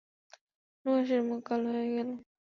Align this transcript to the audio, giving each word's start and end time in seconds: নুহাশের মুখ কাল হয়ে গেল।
নুহাশের 0.85 1.21
মুখ 1.27 1.39
কাল 1.47 1.61
হয়ে 1.71 1.87
গেল। 1.95 2.09